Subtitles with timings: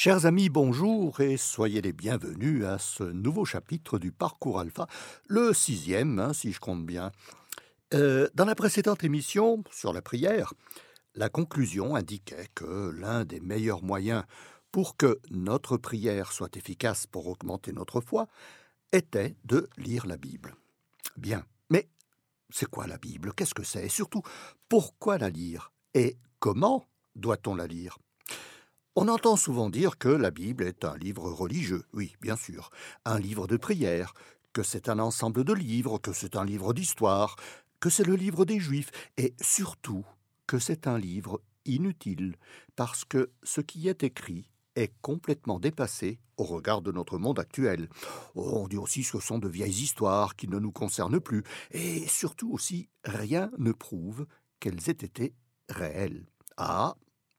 [0.00, 4.86] Chers amis, bonjour et soyez les bienvenus à ce nouveau chapitre du Parcours Alpha,
[5.26, 7.10] le sixième, hein, si je compte bien.
[7.94, 10.54] Euh, dans la précédente émission sur la prière,
[11.16, 14.22] la conclusion indiquait que l'un des meilleurs moyens
[14.70, 18.28] pour que notre prière soit efficace pour augmenter notre foi
[18.92, 20.54] était de lire la Bible.
[21.16, 21.88] Bien, mais
[22.50, 23.32] c'est quoi la Bible?
[23.34, 23.86] Qu'est-ce que c'est?
[23.86, 24.22] Et surtout,
[24.68, 25.72] pourquoi la lire?
[25.92, 26.86] Et comment
[27.16, 27.98] doit-on la lire?
[29.00, 32.70] On entend souvent dire que la Bible est un livre religieux, oui, bien sûr,
[33.04, 34.12] un livre de prière,
[34.52, 37.36] que c'est un ensemble de livres, que c'est un livre d'histoire,
[37.78, 40.04] que c'est le livre des Juifs, et surtout
[40.48, 42.34] que c'est un livre inutile,
[42.74, 47.88] parce que ce qui est écrit est complètement dépassé au regard de notre monde actuel.
[48.34, 52.04] On dit aussi que ce sont de vieilles histoires qui ne nous concernent plus, et
[52.08, 54.26] surtout aussi rien ne prouve
[54.58, 55.34] qu'elles aient été
[55.68, 56.26] réelles.
[56.56, 56.96] Ah,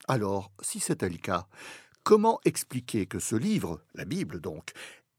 [0.09, 1.47] alors, si c'était le cas,
[2.03, 4.71] comment expliquer que ce livre, la Bible donc,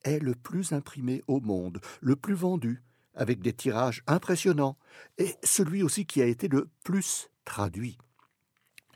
[0.02, 2.82] est le plus imprimé au monde, le plus vendu,
[3.14, 4.76] avec des tirages impressionnants,
[5.16, 7.98] et celui aussi qui a été le plus traduit?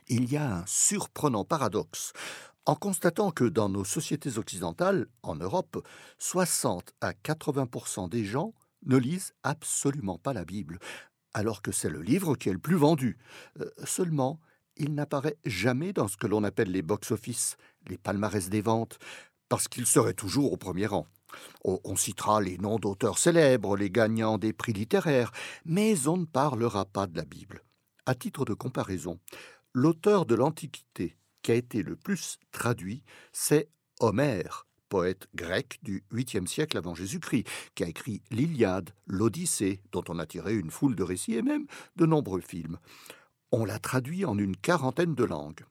[0.09, 2.11] Il y a un surprenant paradoxe
[2.65, 5.81] en constatant que dans nos sociétés occidentales, en Europe,
[6.17, 8.53] 60 à 80% des gens
[8.85, 10.77] ne lisent absolument pas la Bible,
[11.33, 13.17] alors que c'est le livre qui est le plus vendu.
[13.61, 14.41] Euh, seulement,
[14.77, 18.99] il n'apparaît jamais dans ce que l'on appelle les box-office, les palmarès des ventes,
[19.49, 21.07] parce qu'il serait toujours au premier rang.
[21.63, 25.31] On citera les noms d'auteurs célèbres, les gagnants des prix littéraires,
[25.65, 27.61] mais on ne parlera pas de la Bible.
[28.05, 29.19] À titre de comparaison,
[29.73, 33.03] l'auteur de l'Antiquité qui a été le plus traduit,
[33.33, 40.03] c'est Homère, poète grec du 8e siècle avant Jésus-Christ, qui a écrit l'Iliade, l'Odyssée, dont
[40.07, 41.65] on a tiré une foule de récits et même
[41.97, 42.77] de nombreux films
[43.51, 45.65] on l'a traduit en une quarantaine de langues.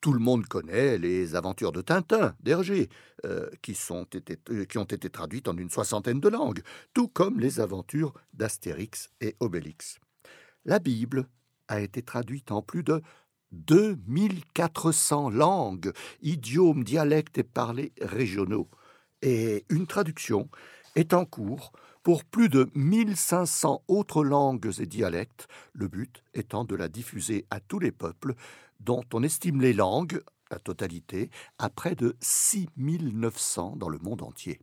[0.00, 2.88] Tout le monde connaît les aventures de Tintin, d'Hergé,
[3.24, 7.60] euh, qui, euh, qui ont été traduites en une soixantaine de langues, tout comme les
[7.60, 10.00] aventures d'Astérix et Obélix.
[10.64, 11.28] La Bible
[11.68, 13.00] a été traduite en plus de
[13.52, 18.68] 2400 langues, idiomes, dialectes et parlers régionaux.
[19.20, 20.48] Et une traduction
[20.96, 21.72] est en cours
[22.02, 27.60] pour plus de 1500 autres langues et dialectes, le but étant de la diffuser à
[27.60, 28.34] tous les peuples,
[28.80, 34.60] dont on estime les langues, la totalité, à près de 6900 dans le monde entier.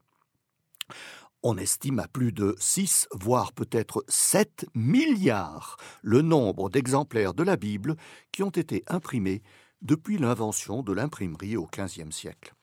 [1.42, 7.56] On estime à plus de 6, voire peut-être 7 milliards le nombre d'exemplaires de la
[7.56, 7.96] Bible
[8.34, 9.42] qui ont été imprimés
[9.82, 12.54] depuis l'invention de l'imprimerie au XVe siècle.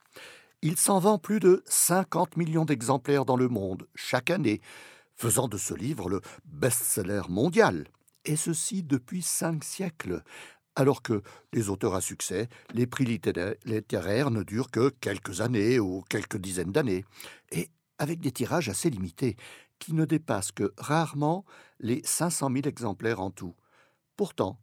[0.69, 4.60] Il s'en vend plus de 50 millions d'exemplaires dans le monde chaque année,
[5.15, 7.87] faisant de ce livre le best-seller mondial.
[8.25, 10.25] Et ceci depuis cinq siècles,
[10.75, 11.22] alors que
[11.53, 16.72] les auteurs à succès, les prix littéraires ne durent que quelques années ou quelques dizaines
[16.72, 17.05] d'années,
[17.53, 19.37] et avec des tirages assez limités,
[19.78, 21.44] qui ne dépassent que rarement
[21.78, 23.55] les 500 000 exemplaires en tout.
[24.16, 24.59] Pourtant,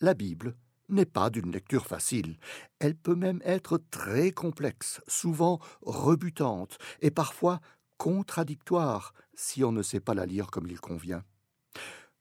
[0.00, 0.56] la Bible
[0.88, 2.36] n'est pas d'une lecture facile.
[2.78, 7.60] Elle peut même être très complexe, souvent rebutante et parfois
[7.96, 11.24] contradictoire si on ne sait pas la lire comme il convient.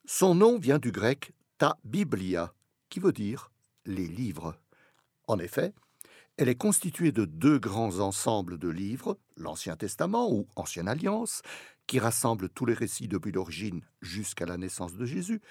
[0.05, 2.53] Son nom vient du grec ta biblia,
[2.89, 3.51] qui veut dire
[3.85, 4.55] les livres.
[5.27, 5.73] En effet,
[6.37, 11.41] elle est constituée de deux grands ensembles de livres, l'Ancien Testament ou Ancienne Alliance,
[11.87, 15.41] qui rassemble tous les récits depuis l'origine jusqu'à la naissance de Jésus,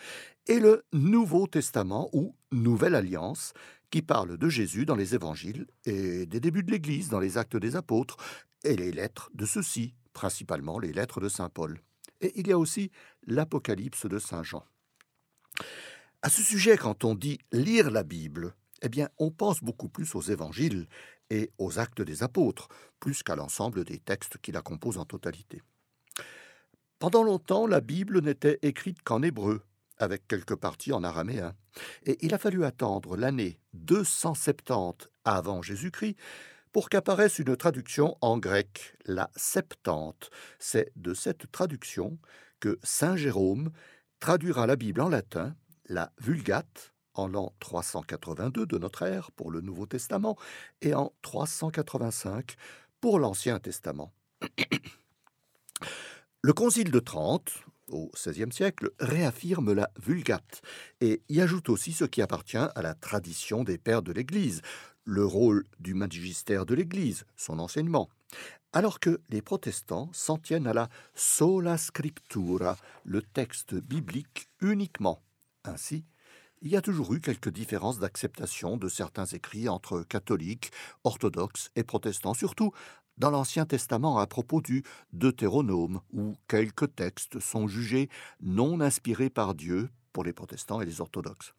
[0.47, 3.53] et le Nouveau Testament ou Nouvelle Alliance,
[3.91, 7.57] qui parle de Jésus dans les évangiles et des débuts de l'Église dans les actes
[7.57, 8.17] des apôtres
[8.65, 11.79] et les lettres de ceux-ci, principalement les lettres de Saint Paul.
[12.21, 12.91] Et il y a aussi
[13.27, 14.65] l'Apocalypse de Saint Jean.
[16.23, 20.15] À ce sujet, quand on dit lire la Bible, eh bien, on pense beaucoup plus
[20.15, 20.89] aux évangiles
[21.31, 22.69] et aux actes des apôtres,
[23.01, 25.63] plus qu'à l'ensemble des textes qui la composent en totalité.
[27.03, 29.63] Pendant longtemps, la Bible n'était écrite qu'en hébreu,
[29.99, 31.53] avec quelques parties en araméen,
[32.07, 36.17] et il a fallu attendre l'année 270 avant Jésus-Christ
[36.71, 40.31] pour qu'apparaisse une traduction en grec, la Septante.
[40.61, 42.19] C'est de cette traduction
[42.61, 43.73] que Saint Jérôme
[44.21, 45.57] traduira la Bible en latin,
[45.89, 50.37] la Vulgate, en l'an 382 de notre ère pour le Nouveau Testament
[50.83, 52.55] et en 385
[53.01, 54.13] pour l'Ancien Testament.
[56.45, 57.53] Le Concile de Trente,
[57.87, 60.61] au XVIe siècle, réaffirme la Vulgate
[61.01, 64.61] et y ajoute aussi ce qui appartient à la tradition des pères de l'Église,
[65.05, 68.09] le rôle du magistère de l'Église, son enseignement,
[68.73, 75.23] alors que les protestants s'en tiennent à la sola scriptura, le texte biblique uniquement.
[75.63, 76.05] Ainsi,
[76.61, 80.73] il y a toujours eu quelques différences d'acceptation de certains écrits entre catholiques,
[81.05, 82.73] orthodoxes et protestants, surtout
[83.19, 84.83] dans l'Ancien Testament à propos du
[85.13, 88.09] Deutéronome, où quelques textes sont jugés
[88.41, 91.55] non inspirés par Dieu pour les protestants et les orthodoxes.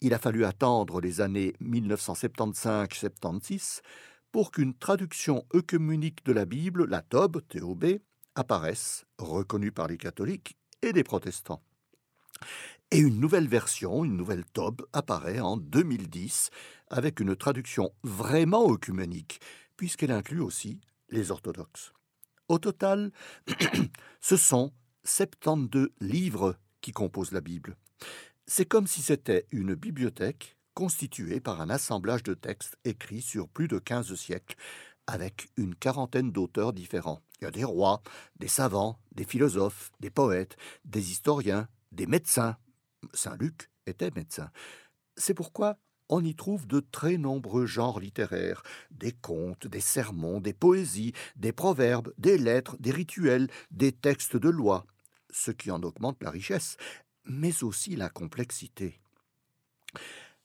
[0.00, 3.80] Il a fallu attendre les années 1975-76
[4.30, 7.98] pour qu'une traduction œcuménique de la Bible, la Tob, TOB,
[8.34, 11.62] apparaisse, reconnue par les catholiques et les protestants.
[12.90, 16.50] Et une nouvelle version, une nouvelle Tob, apparaît en 2010
[16.90, 19.40] avec une traduction vraiment œcuménique,
[19.78, 21.94] puisqu'elle inclut aussi les orthodoxes.
[22.48, 23.12] Au total,
[24.20, 24.72] ce sont
[25.04, 27.76] 72 livres qui composent la Bible.
[28.46, 33.68] C'est comme si c'était une bibliothèque constituée par un assemblage de textes écrits sur plus
[33.68, 34.56] de 15 siècles,
[35.06, 37.22] avec une quarantaine d'auteurs différents.
[37.40, 38.02] Il y a des rois,
[38.36, 42.56] des savants, des philosophes, des poètes, des historiens, des médecins.
[43.14, 44.50] Saint Luc était médecin.
[45.16, 45.78] C'est pourquoi
[46.08, 51.52] on y trouve de très nombreux genres littéraires, des contes, des sermons, des poésies, des
[51.52, 54.86] proverbes, des lettres, des rituels, des textes de loi,
[55.30, 56.76] ce qui en augmente la richesse,
[57.24, 59.00] mais aussi la complexité.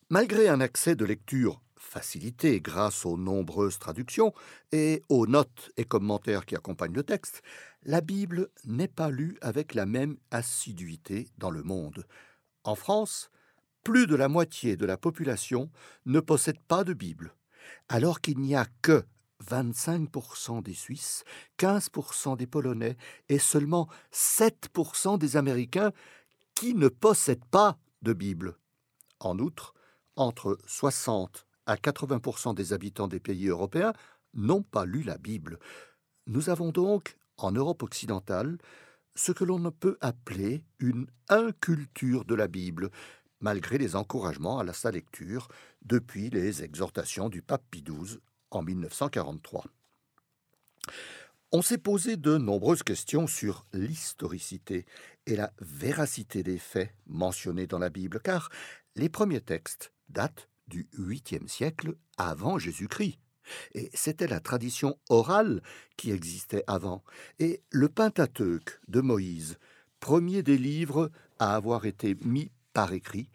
[0.09, 4.33] Malgré un accès de lecture facilité grâce aux nombreuses traductions
[4.71, 7.41] et aux notes et commentaires qui accompagnent le texte,
[7.83, 12.05] la Bible n'est pas lue avec la même assiduité dans le monde.
[12.63, 13.29] En France,
[13.83, 15.69] plus de la moitié de la population
[16.05, 17.35] ne possède pas de Bible,
[17.89, 19.03] alors qu'il n'y a que
[19.49, 21.23] 25% des Suisses,
[21.59, 22.97] 15% des Polonais
[23.29, 25.91] et seulement 7% des Américains
[26.55, 28.57] qui ne possèdent pas de Bible.
[29.19, 29.73] En outre,
[30.15, 33.93] entre 60 à 80% des habitants des pays européens
[34.33, 35.59] n'ont pas lu la Bible.
[36.27, 38.57] Nous avons donc, en Europe occidentale,
[39.15, 42.89] ce que l'on peut appeler une inculture de la Bible,
[43.43, 45.49] malgré les encouragements à sa lecture
[45.83, 48.17] depuis les exhortations du pape Pie XII
[48.49, 49.65] en 1943.
[51.51, 54.85] On s'est posé de nombreuses questions sur l'historicité
[55.27, 58.49] et la véracité des faits mentionnés dans la Bible, car
[58.95, 63.19] les premiers textes datent du 8e siècle avant Jésus-Christ.
[63.73, 65.61] Et c'était la tradition orale
[65.97, 67.03] qui existait avant.
[67.39, 69.59] Et le Pentateuque de Moïse,
[69.99, 73.29] premier des livres à avoir été mis par écrit,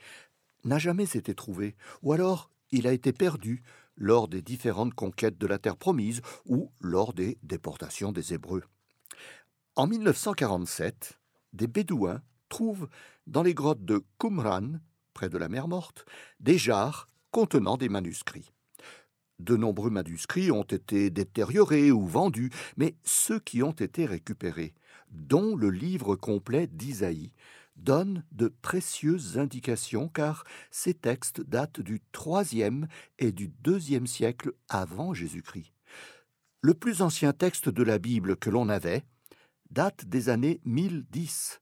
[0.65, 3.63] n'a jamais été trouvé, ou alors il a été perdu
[3.97, 8.63] lors des différentes conquêtes de la terre promise ou lors des déportations des Hébreux.
[9.77, 11.19] En 1947,
[11.53, 12.89] des Bédouins trouvent
[13.27, 14.81] dans les grottes de Qumran,
[15.15, 16.05] près de la mer Morte,
[16.41, 18.53] des jarres contenant des manuscrits.
[19.39, 24.75] De nombreux manuscrits ont été détériorés ou vendus, mais ceux qui ont été récupérés,
[25.11, 27.31] dont le livre complet d'Isaïe,
[27.79, 32.87] donne de précieuses indications car ces textes datent du IIIe
[33.19, 35.73] et du IIe siècle avant Jésus-Christ.
[36.61, 39.05] Le plus ancien texte de la Bible que l'on avait
[39.71, 41.61] date des années 1010,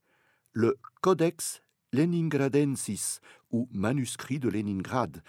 [0.53, 1.61] le Codex
[1.93, 3.19] Leningradensis
[3.51, 5.23] ou manuscrit de Leningrad,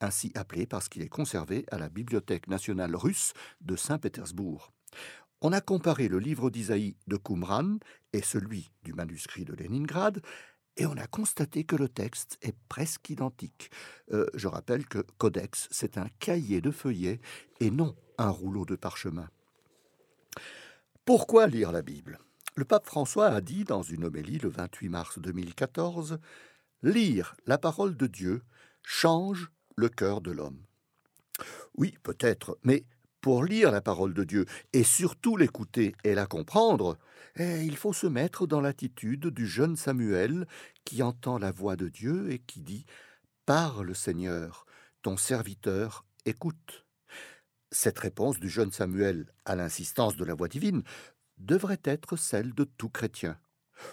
[0.00, 4.72] ainsi appelé parce qu'il est conservé à la Bibliothèque nationale russe de Saint-Pétersbourg.
[5.44, 7.78] On a comparé le livre d'Isaïe de Qumran
[8.12, 10.22] et celui du manuscrit de Leningrad,
[10.76, 13.72] et on a constaté que le texte est presque identique.
[14.12, 17.20] Euh, je rappelle que Codex, c'est un cahier de feuillets
[17.58, 19.28] et non un rouleau de parchemin.
[21.04, 22.20] Pourquoi lire la Bible?
[22.54, 26.20] Le pape François a dit dans une homélie le 28 mars 2014
[26.84, 28.42] Lire la parole de Dieu
[28.84, 30.62] change le cœur de l'homme.
[31.74, 32.84] Oui, peut-être, mais
[33.22, 36.98] pour lire la parole de Dieu et surtout l'écouter et la comprendre,
[37.36, 40.46] eh, il faut se mettre dans l'attitude du jeune Samuel
[40.84, 42.84] qui entend la voix de Dieu et qui dit
[43.46, 44.66] Parle Seigneur,
[45.00, 46.84] ton serviteur écoute.
[47.70, 50.82] Cette réponse du jeune Samuel à l'insistance de la voix divine
[51.38, 53.38] devrait être celle de tout chrétien.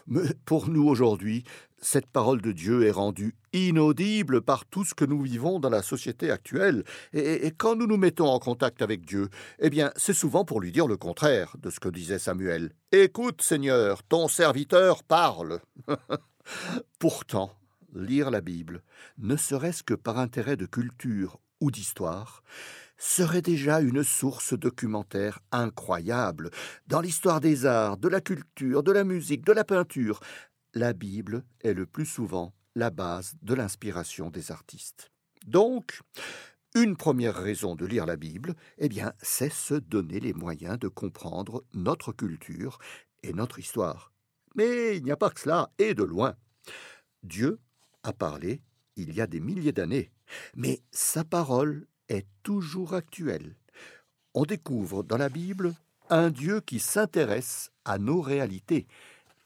[0.07, 1.43] Mais pour nous aujourd'hui,
[1.81, 5.81] cette parole de Dieu est rendue inaudible par tout ce que nous vivons dans la
[5.81, 6.83] société actuelle.
[7.13, 9.29] Et, quand nous nous mettons en contact avec Dieu,
[9.59, 12.71] eh bien, c'est souvent pour lui dire le contraire de ce que disait Samuel.
[12.91, 15.59] Écoute, Seigneur, ton serviteur parle.
[16.99, 17.51] Pourtant,
[17.93, 18.83] lire la Bible,
[19.17, 22.43] ne serait-ce que par intérêt de culture ou d'histoire,
[22.99, 26.51] serait déjà une source documentaire incroyable
[26.85, 30.19] dans l'histoire des arts, de la culture, de la musique, de la peinture.
[30.75, 35.11] La Bible est le plus souvent la base de l'inspiration des artistes.
[35.47, 36.01] Donc,
[36.75, 40.87] une première raison de lire la Bible, eh bien, c'est se donner les moyens de
[40.87, 42.77] comprendre notre culture
[43.23, 44.13] et notre histoire.
[44.55, 46.35] Mais il n'y a pas que cela, et de loin.
[47.23, 47.59] Dieu
[48.03, 48.61] a parlé
[48.95, 50.11] il y a des milliers d'années,
[50.55, 53.55] mais sa parole est toujours actuelle.
[54.33, 55.73] On découvre dans la Bible
[56.09, 58.87] un Dieu qui s'intéresse à nos réalités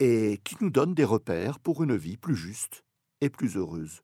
[0.00, 2.84] et qui nous donne des repères pour une vie plus juste
[3.20, 4.02] et plus heureuse.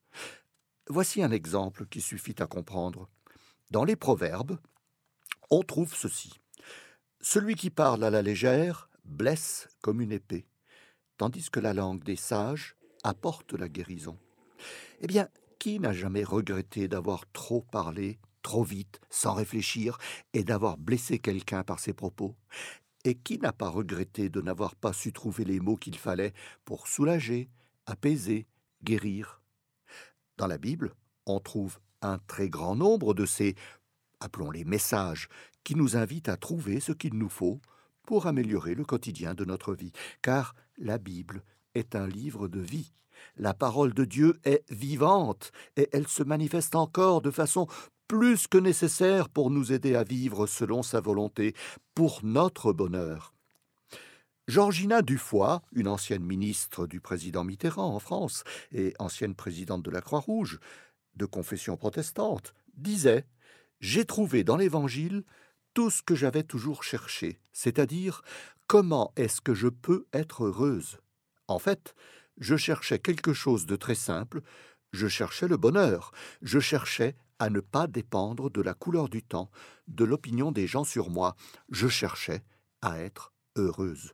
[0.87, 3.09] Voici un exemple qui suffit à comprendre.
[3.69, 4.57] Dans les Proverbes,
[5.49, 6.39] on trouve ceci.
[7.19, 10.45] Celui qui parle à la légère blesse comme une épée,
[11.17, 14.17] tandis que la langue des sages apporte la guérison.
[15.01, 15.27] Eh bien,
[15.59, 19.97] qui n'a jamais regretté d'avoir trop parlé, trop vite, sans réfléchir,
[20.33, 22.35] et d'avoir blessé quelqu'un par ses propos.
[23.03, 26.33] Et qui n'a pas regretté de n'avoir pas su trouver les mots qu'il fallait
[26.65, 27.49] pour soulager,
[27.85, 28.47] apaiser,
[28.83, 29.41] guérir?
[30.37, 30.93] Dans la Bible,
[31.25, 33.55] on trouve un très grand nombre de ces,
[34.19, 35.29] appelons-les messages,
[35.63, 37.59] qui nous invitent à trouver ce qu'il nous faut
[38.03, 41.43] pour améliorer le quotidien de notre vie, car la Bible
[41.75, 42.93] est un livre de vie.
[43.37, 47.67] La parole de Dieu est vivante et elle se manifeste encore de façon
[48.11, 51.55] plus que nécessaire pour nous aider à vivre selon sa volonté,
[51.95, 53.33] pour notre bonheur.
[54.49, 60.01] Georgina Dufoy, une ancienne ministre du président Mitterrand en France et ancienne présidente de la
[60.01, 60.59] Croix-Rouge,
[61.15, 63.25] de confession protestante, disait
[63.79, 65.23] J'ai trouvé dans l'Évangile
[65.73, 68.23] tout ce que j'avais toujours cherché, c'est-à-dire
[68.67, 70.99] comment est-ce que je peux être heureuse.
[71.47, 71.95] En fait,
[72.37, 74.41] je cherchais quelque chose de très simple,
[74.91, 79.49] je cherchais le bonheur, je cherchais à ne pas dépendre de la couleur du temps,
[79.87, 81.35] de l'opinion des gens sur moi,
[81.69, 82.43] je cherchais
[82.83, 84.13] à être heureuse.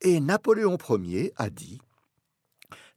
[0.00, 1.80] Et Napoléon Ier a dit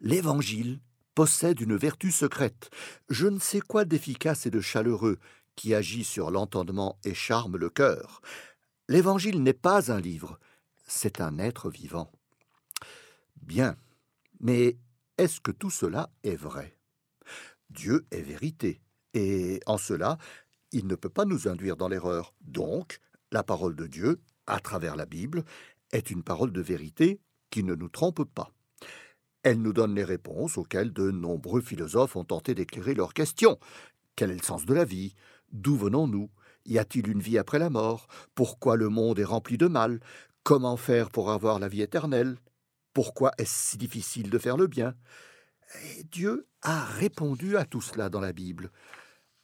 [0.01, 0.79] L'Évangile
[1.13, 2.72] possède une vertu secrète,
[3.10, 5.19] je ne sais quoi d'efficace et de chaleureux,
[5.55, 8.22] qui agit sur l'entendement et charme le cœur.
[8.89, 10.39] L'Évangile n'est pas un livre,
[10.88, 12.12] c'est un être vivant.
[13.39, 13.75] Bien,
[14.39, 14.79] mais
[15.19, 16.75] est-ce que tout cela est vrai?
[17.69, 18.81] Dieu est vérité,
[19.13, 20.17] et en cela,
[20.72, 22.34] il ne peut pas nous induire dans l'erreur.
[22.41, 23.00] Donc,
[23.32, 25.43] la parole de Dieu, à travers la Bible,
[25.91, 28.51] est une parole de vérité qui ne nous trompe pas.
[29.43, 33.60] Elle nous donne les réponses auxquelles de nombreux philosophes ont tenté d'éclairer leurs questions.
[34.15, 35.15] Quel est le sens de la vie?
[35.51, 36.29] D'où venons-nous?
[36.65, 38.08] Y a-t-il une vie après la mort?
[38.36, 40.00] Pourquoi le monde est rempli de mal?
[40.43, 42.38] Comment faire pour avoir la vie éternelle?
[42.93, 44.96] Pourquoi est-ce si difficile de faire le bien?
[46.05, 48.72] Dieu a répondu à tout cela dans la Bible.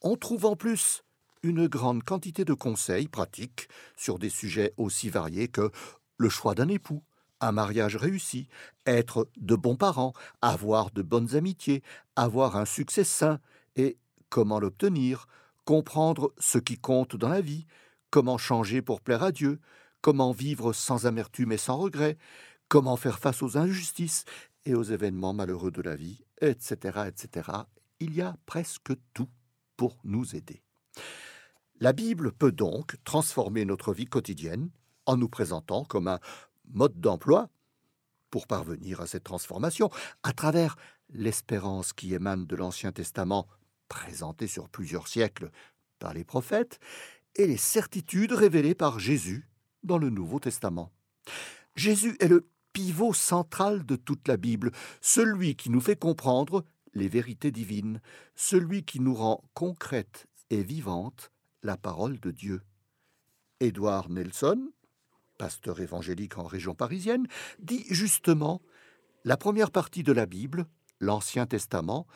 [0.01, 1.03] On trouve en plus
[1.44, 5.72] une grande quantité de conseils pratiques sur des sujets aussi variés que
[6.18, 7.03] le choix d'un époux,
[7.41, 8.48] un mariage réussi,
[8.86, 11.84] être de bons parents, avoir de bonnes amitiés,
[12.15, 13.39] avoir un succès sain
[13.75, 13.98] et
[14.29, 15.27] comment l'obtenir,
[15.65, 17.65] comprendre ce qui compte dans la vie,
[18.10, 19.60] comment changer pour plaire à Dieu,
[20.01, 22.18] comment vivre sans amertume et sans regret,
[22.68, 24.25] comment faire face aux injustices
[24.65, 27.50] et aux événements malheureux de la vie, etc., etc.
[28.00, 29.29] Il y a presque tout
[29.80, 30.62] pour nous aider.
[31.80, 34.72] La Bible peut donc transformer notre vie quotidienne
[35.06, 36.20] en nous présentant comme un
[36.68, 37.48] mode d'emploi
[38.30, 39.90] pour parvenir à cette transformation
[40.22, 40.76] à travers
[41.12, 43.48] l'espérance qui émane de l'Ancien Testament
[43.88, 45.50] présentées sur plusieurs siècles
[45.98, 46.80] par les prophètes,
[47.36, 49.48] et les certitudes révélées par Jésus
[49.84, 50.92] dans le Nouveau Testament.
[51.76, 57.08] Jésus est le pivot central de toute la Bible, celui qui nous fait comprendre les
[57.08, 58.01] vérités divines,
[58.36, 61.31] celui qui nous rend concrète et vivante
[61.63, 62.62] la parole de Dieu.
[63.60, 64.72] Édouard Nelson,
[65.38, 67.27] pasteur évangélique en région parisienne,
[67.60, 68.62] dit justement
[69.24, 70.65] La première partie de la Bible,
[71.00, 72.08] l'Ancien Testament,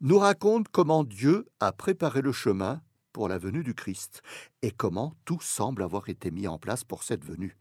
[0.00, 2.82] nous raconte comment Dieu a préparé le chemin
[3.12, 4.22] pour la venue du Christ
[4.62, 7.56] et comment tout semble avoir été mis en place pour cette venue.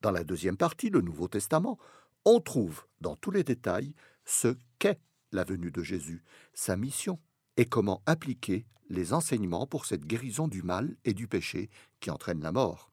[0.00, 1.78] Dans la deuxième partie, le Nouveau Testament,
[2.24, 5.00] on trouve dans tous les détails ce qu'est
[5.32, 6.22] la venue de Jésus,
[6.54, 7.18] sa mission
[7.56, 11.70] et comment appliquer les enseignements pour cette guérison du mal et du péché
[12.00, 12.90] qui entraîne la mort.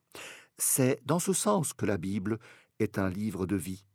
[0.58, 2.39] C'est dans ce sens que la Bible
[2.79, 3.86] est un livre de vie,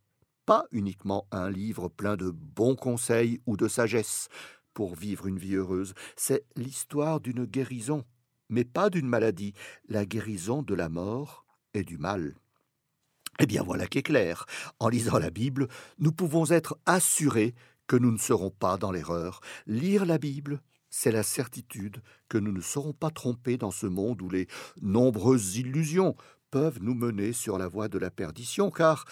[0.45, 4.29] pas uniquement un livre plein de bons conseils ou de sagesse
[4.75, 8.03] pour vivre une vie heureuse, c'est l'histoire d'une guérison,
[8.49, 9.53] mais pas d'une maladie,
[9.87, 12.35] la guérison de la mort et du mal.
[13.39, 14.45] Eh bien voilà qui est clair.
[14.79, 17.55] En lisant la Bible, nous pouvons être assurés
[17.87, 19.41] que nous ne serons pas dans l'erreur.
[19.67, 24.21] Lire la Bible, c'est la certitude que nous ne serons pas trompés dans ce monde
[24.21, 24.47] où les
[24.81, 26.15] nombreuses illusions
[26.51, 29.05] peuvent nous mener sur la voie de la perdition, car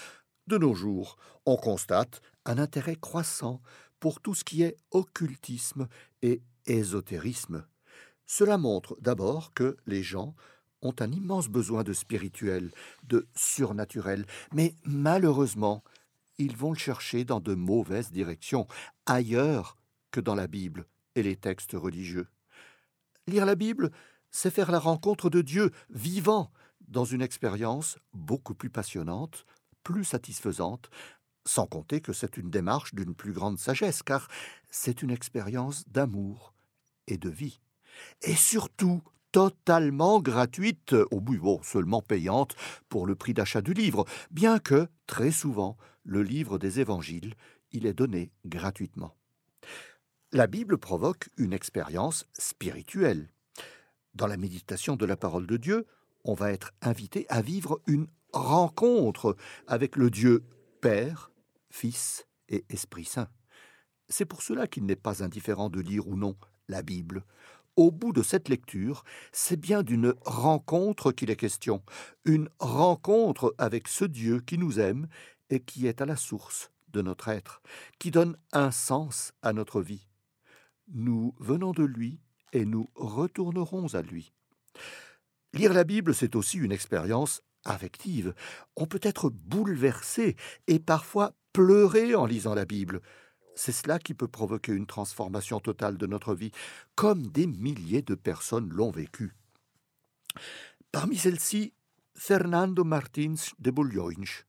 [0.47, 3.61] de nos jours, on constate un intérêt croissant
[3.99, 5.87] pour tout ce qui est occultisme
[6.21, 7.65] et ésotérisme.
[8.25, 10.35] Cela montre d'abord que les gens
[10.81, 12.71] ont un immense besoin de spirituel,
[13.03, 15.83] de surnaturel, mais malheureusement,
[16.37, 18.67] ils vont le chercher dans de mauvaises directions,
[19.05, 19.77] ailleurs
[20.11, 22.27] que dans la Bible et les textes religieux.
[23.27, 23.91] Lire la Bible,
[24.31, 26.51] c'est faire la rencontre de Dieu vivant
[26.87, 29.45] dans une expérience beaucoup plus passionnante,
[29.83, 30.89] plus satisfaisante,
[31.45, 34.27] sans compter que c'est une démarche d'une plus grande sagesse, car
[34.69, 36.53] c'est une expérience d'amour
[37.07, 37.59] et de vie.
[38.21, 42.55] Et surtout, totalement gratuite, au bout bon, seulement payante
[42.87, 47.35] pour le prix d'achat du livre, bien que, très souvent, le livre des évangiles,
[47.71, 49.15] il est donné gratuitement.
[50.31, 53.29] La Bible provoque une expérience spirituelle.
[54.15, 55.85] Dans la méditation de la parole de Dieu,
[56.23, 59.35] on va être invité à vivre une rencontre
[59.67, 60.43] avec le Dieu
[60.81, 61.31] Père,
[61.69, 63.29] Fils et Esprit Saint.
[64.09, 66.35] C'est pour cela qu'il n'est pas indifférent de lire ou non
[66.67, 67.25] la Bible.
[67.75, 71.81] Au bout de cette lecture, c'est bien d'une rencontre qu'il est question,
[72.23, 75.07] une rencontre avec ce Dieu qui nous aime
[75.53, 77.61] et qui est à la source de notre être,
[77.99, 80.07] qui donne un sens à notre vie.
[80.87, 82.19] Nous venons de lui
[82.53, 84.33] et nous retournerons à lui.
[85.53, 88.33] Lire la Bible, c'est aussi une expérience affective.
[88.75, 92.99] On peut être bouleversé et parfois pleurer en lisant la Bible.
[93.55, 96.51] C'est cela qui peut provoquer une transformation totale de notre vie,
[96.95, 99.35] comme des milliers de personnes l'ont vécu.
[100.91, 101.73] Parmi celles-ci,
[102.15, 104.43] Fernando Martins de Bulhões,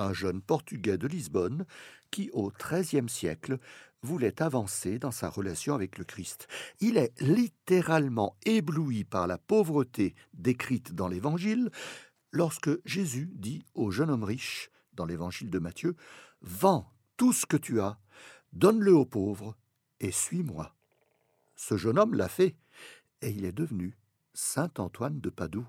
[0.00, 1.66] un jeune Portugais de Lisbonne
[2.10, 3.58] qui, au XIIIe siècle,
[4.02, 6.48] voulait avancer dans sa relation avec le Christ.
[6.80, 11.70] Il est littéralement ébloui par la pauvreté décrite dans l'Évangile
[12.32, 15.96] lorsque Jésus dit au jeune homme riche, dans l'Évangile de Matthieu,
[16.42, 17.98] Vends tout ce que tu as,
[18.52, 19.56] donne-le aux pauvres,
[20.00, 20.74] et suis-moi.
[21.54, 22.56] Ce jeune homme l'a fait,
[23.20, 23.98] et il est devenu
[24.32, 25.68] Saint Antoine de Padoue.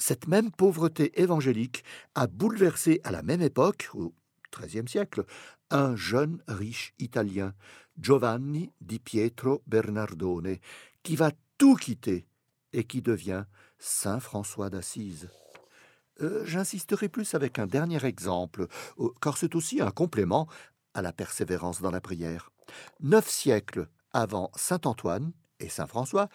[0.00, 4.14] Cette même pauvreté évangélique a bouleversé à la même époque, au
[4.50, 5.26] XIIIe siècle,
[5.70, 7.52] un jeune riche italien,
[8.00, 10.56] Giovanni di Pietro Bernardone,
[11.02, 12.26] qui va tout quitter
[12.72, 13.44] et qui devient
[13.78, 15.28] Saint François d'Assise.
[16.22, 18.68] Euh, j'insisterai plus avec un dernier exemple,
[19.20, 20.48] car c'est aussi un complément
[20.94, 22.50] à la persévérance dans la prière.
[23.00, 26.30] Neuf siècles avant Saint Antoine et Saint François,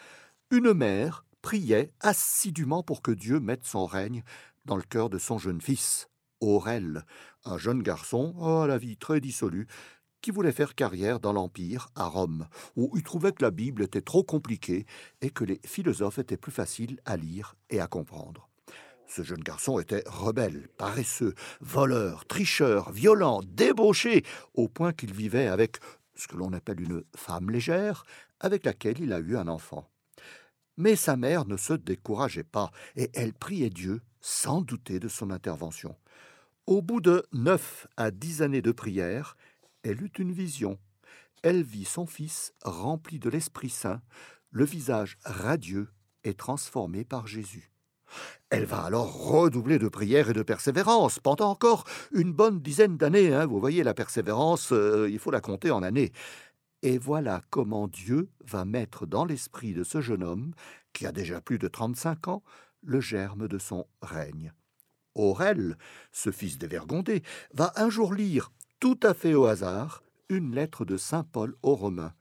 [0.51, 4.23] une mère priait assidûment pour que Dieu mette son règne
[4.65, 6.10] dans le cœur de son jeune fils,
[6.41, 7.05] Aurel,
[7.43, 9.67] un jeune garçon à la vie très dissolue,
[10.21, 14.01] qui voulait faire carrière dans l'Empire, à Rome, où il trouvait que la Bible était
[14.01, 14.88] trop compliquée
[15.21, 18.49] et que les philosophes étaient plus faciles à lire et à comprendre.
[19.05, 24.23] Ce jeune garçon était rebelle, paresseux, voleur, tricheur, violent, débauché,
[24.55, 25.77] au point qu'il vivait avec
[26.15, 28.03] ce que l'on appelle une femme légère,
[28.39, 29.88] avec laquelle il a eu un enfant.
[30.77, 35.31] Mais sa mère ne se décourageait pas, et elle priait Dieu sans douter de son
[35.31, 35.95] intervention.
[36.67, 39.38] Au bout de neuf à dix années de prière,
[39.83, 40.79] elle eut une vision.
[41.43, 44.01] Elle vit son fils rempli de l'Esprit Saint,
[44.49, 45.89] le visage radieux
[46.23, 47.71] et transformé par Jésus.
[48.49, 53.33] Elle va alors redoubler de prière et de persévérance pendant encore une bonne dizaine d'années.
[53.33, 53.45] Hein.
[53.45, 56.11] Vous voyez, la persévérance, euh, il faut la compter en années.
[56.86, 60.54] Et voilà comment Dieu va mettre dans l'esprit de ce jeune homme,
[60.93, 62.43] qui a déjà plus de 35 ans,
[62.84, 64.54] le germe de son règne.
[65.15, 65.80] Aurel,
[66.12, 67.24] ce fils dévergondé,
[67.56, 71.74] va un jour lire, tout à fait au hasard, une lettre de saint Paul aux
[71.74, 72.13] Romains,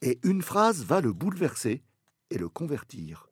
[0.00, 1.82] et une phrase va le bouleverser
[2.30, 3.28] et le convertir.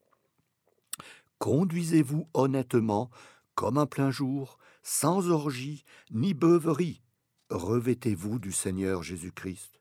[1.39, 3.09] Conduisez-vous honnêtement,
[3.55, 7.01] comme un plein jour, sans orgie ni beuverie.
[7.49, 9.81] Revêtez-vous du Seigneur Jésus-Christ.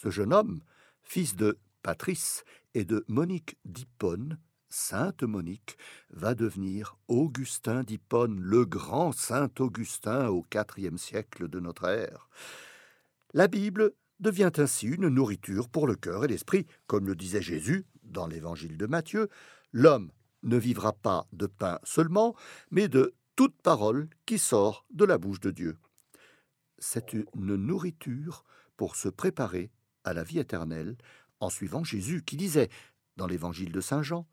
[0.00, 0.60] Ce jeune homme,
[1.02, 5.76] fils de Patrice et de Monique d'Hippone, Sainte Monique,
[6.10, 12.28] va devenir Augustin d'Hippone, le grand Saint Augustin au IVe siècle de notre ère.
[13.34, 17.84] La Bible devient ainsi une nourriture pour le cœur et l'esprit, comme le disait Jésus
[18.04, 19.28] dans l'évangile de Matthieu.
[19.72, 20.12] L'homme
[20.44, 22.36] ne vivra pas de pain seulement,
[22.70, 25.76] mais de toute parole qui sort de la bouche de Dieu.
[26.78, 28.44] C'est une nourriture
[28.76, 29.72] pour se préparer
[30.08, 30.96] à la vie éternelle
[31.40, 32.70] en suivant Jésus qui disait
[33.16, 34.26] dans l'évangile de Saint Jean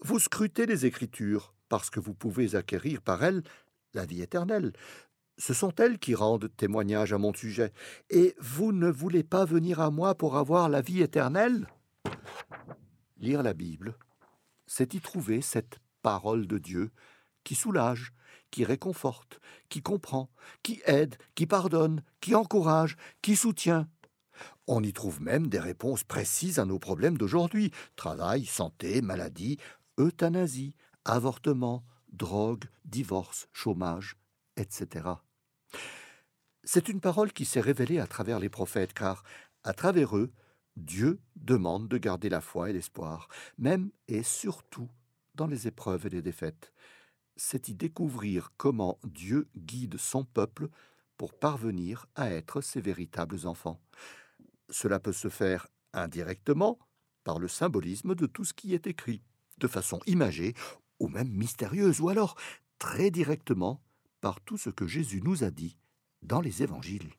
[0.00, 3.42] Vous scrutez les Écritures parce que vous pouvez acquérir par elles
[3.92, 4.72] la vie éternelle.
[5.36, 7.72] Ce sont elles qui rendent témoignage à mon sujet.
[8.10, 11.66] Et vous ne voulez pas venir à moi pour avoir la vie éternelle?
[13.18, 13.96] Lire la Bible,
[14.66, 16.90] c'est y trouver cette parole de Dieu
[17.42, 18.12] qui soulage,
[18.50, 20.30] qui réconforte, qui comprend,
[20.62, 23.88] qui aide, qui pardonne, qui encourage, qui soutient.
[24.72, 29.58] On y trouve même des réponses précises à nos problèmes d'aujourd'hui travail, santé, maladie,
[29.98, 34.16] euthanasie, avortement, drogue, divorce, chômage,
[34.56, 35.08] etc.
[36.62, 39.24] C'est une parole qui s'est révélée à travers les prophètes, car,
[39.64, 40.30] à travers eux,
[40.76, 43.26] Dieu demande de garder la foi et l'espoir,
[43.58, 44.88] même et surtout
[45.34, 46.72] dans les épreuves et les défaites.
[47.34, 50.68] C'est y découvrir comment Dieu guide son peuple
[51.16, 53.80] pour parvenir à être ses véritables enfants.
[54.70, 56.78] Cela peut se faire indirectement
[57.24, 59.22] par le symbolisme de tout ce qui est écrit,
[59.58, 60.54] de façon imagée
[60.98, 62.36] ou même mystérieuse, ou alors
[62.78, 63.82] très directement
[64.20, 65.76] par tout ce que Jésus nous a dit
[66.22, 67.12] dans les évangiles.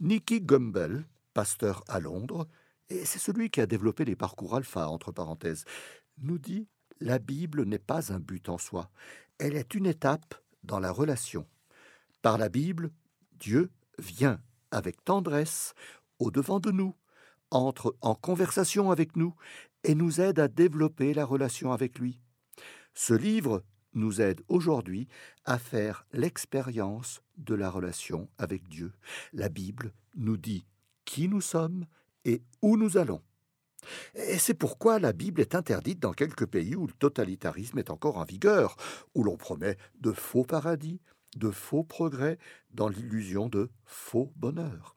[0.00, 2.48] Nicky Gumbel, pasteur à Londres,
[2.88, 5.64] et c'est celui qui a développé les parcours alpha, entre parenthèses,
[6.18, 6.68] nous dit
[7.00, 8.90] La Bible n'est pas un but en soi,
[9.38, 11.46] elle est une étape dans la relation.
[12.22, 12.90] Par la Bible,
[13.32, 15.74] Dieu vient avec tendresse
[16.24, 16.94] au devant de nous,
[17.50, 19.34] entre en conversation avec nous
[19.84, 22.20] et nous aide à développer la relation avec lui.
[22.94, 25.06] Ce livre nous aide aujourd'hui
[25.44, 28.92] à faire l'expérience de la relation avec Dieu.
[29.34, 30.66] La Bible nous dit
[31.04, 31.86] qui nous sommes
[32.24, 33.20] et où nous allons.
[34.14, 38.16] Et c'est pourquoi la Bible est interdite dans quelques pays où le totalitarisme est encore
[38.16, 38.76] en vigueur,
[39.14, 41.02] où l'on promet de faux paradis,
[41.36, 42.38] de faux progrès,
[42.70, 44.96] dans l'illusion de faux bonheur.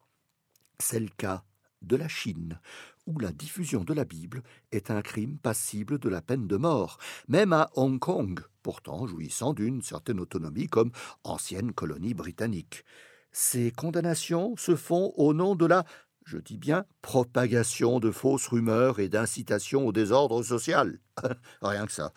[0.79, 1.43] C'est le cas
[1.81, 2.59] de la Chine,
[3.05, 6.97] où la diffusion de la Bible est un crime passible de la peine de mort,
[7.27, 10.91] même à Hong Kong, pourtant jouissant d'une certaine autonomie comme
[11.23, 12.83] ancienne colonie britannique.
[13.31, 15.85] Ces condamnations se font au nom de la,
[16.25, 20.99] je dis bien, propagation de fausses rumeurs et d'incitation au désordre social.
[21.61, 22.13] Rien que ça.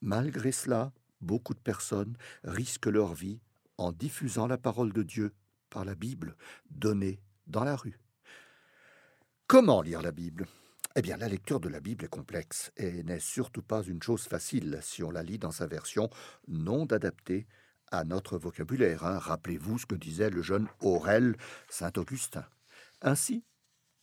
[0.00, 3.40] Malgré cela, beaucoup de personnes risquent leur vie
[3.78, 5.32] en diffusant la parole de Dieu
[5.70, 6.36] par la Bible
[6.70, 7.98] donnée dans la rue.
[9.46, 10.46] Comment lire la Bible?
[10.96, 14.22] Eh bien, la lecture de la Bible est complexe et n'est surtout pas une chose
[14.22, 16.10] facile si on la lit dans sa version
[16.48, 17.46] non adaptée
[17.92, 19.04] à notre vocabulaire.
[19.04, 19.18] Hein.
[19.18, 21.36] Rappelez-vous ce que disait le jeune Aurel
[21.68, 22.44] Saint-Augustin.
[23.02, 23.44] Ainsi,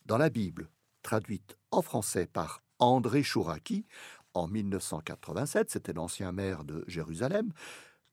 [0.06, 0.70] dans la Bible,
[1.02, 3.86] traduite en français par André Chouraki
[4.34, 7.52] en 1987, c'était l'ancien maire de Jérusalem,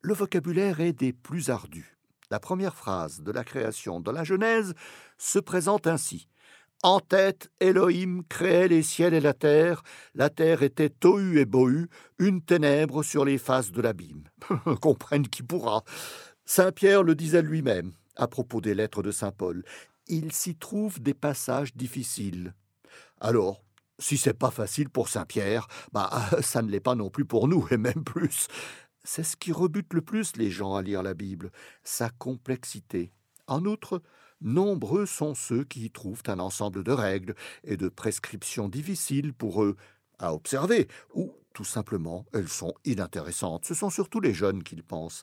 [0.02, 1.95] le vocabulaire est des plus ardus.
[2.32, 4.74] La première phrase de la création dans la Genèse
[5.18, 6.28] se présente ainsi.
[6.84, 9.82] En tête, Elohim créait les ciels et la terre.
[10.14, 14.24] La terre était tohu et bohu, une ténèbre sur les faces de l'abîme.
[14.82, 15.84] Comprenne qui pourra.
[16.46, 19.64] Saint Pierre le disait lui-même à propos des lettres de Saint Paul.
[20.08, 22.54] Il s'y trouve des passages difficiles.
[23.20, 23.64] Alors,
[23.98, 26.12] si c'est pas facile pour Saint Pierre, bah
[26.42, 28.48] ça ne l'est pas non plus pour nous, et même plus.
[29.08, 31.52] C'est ce qui rebute le plus les gens à lire la Bible,
[31.84, 33.12] sa complexité.
[33.46, 34.02] En outre,
[34.42, 39.64] nombreux sont ceux qui y trouvent un ensemble de règles et de prescriptions difficiles pour
[39.64, 39.76] eux
[40.18, 43.66] à observer, ou tout simplement elles sont inintéressantes.
[43.66, 45.22] Ce sont surtout les jeunes qui le pensent.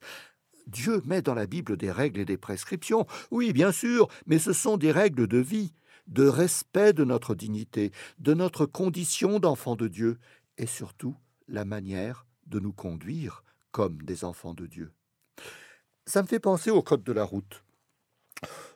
[0.68, 4.52] Dieu met dans la Bible des règles et des prescriptions, oui, bien sûr, mais ce
[4.52, 5.74] sont des règles de vie,
[6.06, 7.90] de respect de notre dignité,
[8.20, 10.18] de notre condition d'enfant de Dieu,
[10.56, 11.16] et surtout
[11.48, 13.42] la manière de nous conduire
[13.72, 14.92] comme des enfants de Dieu.
[16.06, 17.64] Ça me fait penser au code de la route.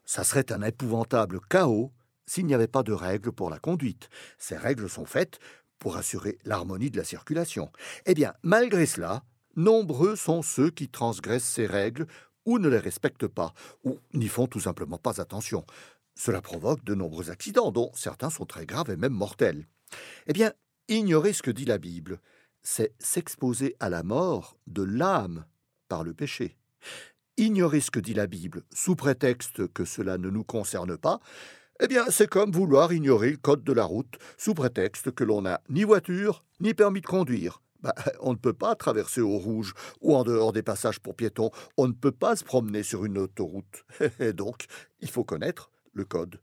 [0.04, 1.92] Ça serait un épouvantable chaos
[2.26, 4.08] s'il n'y avait pas de règles pour la conduite.
[4.38, 5.38] Ces règles sont faites
[5.78, 7.70] pour assurer l'harmonie de la circulation.
[8.06, 12.06] Eh bien, malgré cela, nombreux sont ceux qui transgressent ces règles
[12.44, 13.52] ou ne les respectent pas,
[13.84, 15.66] ou n'y font tout simplement pas attention.
[16.14, 19.66] Cela provoque de nombreux accidents, dont certains sont très graves et même mortels.
[20.28, 20.52] Eh bien,
[20.88, 22.20] ignorer ce que dit la Bible,
[22.66, 25.44] c'est s'exposer à la mort de l'âme
[25.88, 26.58] par le péché
[27.36, 31.20] ignorer ce que dit la Bible sous prétexte que cela ne nous concerne pas,
[31.80, 35.42] eh bien, c'est comme vouloir ignorer le code de la route sous prétexte que l'on
[35.42, 37.62] n'a ni voiture ni permis de conduire.
[37.82, 41.50] Bah, on ne peut pas traverser au rouge ou en dehors des passages pour piétons.
[41.76, 43.84] On ne peut pas se promener sur une autoroute.
[44.18, 44.64] Et donc,
[45.00, 46.40] il faut connaître le code.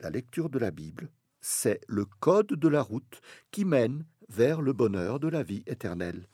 [0.00, 3.20] La lecture de la Bible, c'est le code de la route
[3.52, 6.26] qui mène vers le bonheur de la vie éternelle.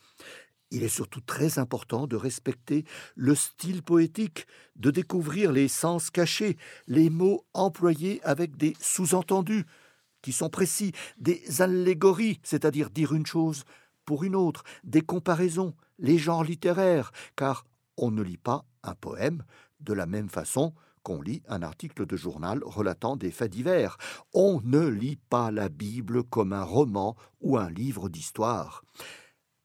[0.70, 6.56] Il est surtout très important de respecter le style poétique, de découvrir les sens cachés,
[6.86, 9.64] les mots employés avec des sous-entendus
[10.22, 13.64] qui sont précis, des allégories, c'est-à-dire dire une chose
[14.04, 17.64] pour une autre, des comparaisons, les genres littéraires, car
[17.96, 19.44] on ne lit pas un poème
[19.80, 20.74] de la même façon
[21.06, 23.96] qu'on lit un article de journal relatant des faits divers.
[24.34, 28.82] On ne lit pas la Bible comme un roman ou un livre d'histoire.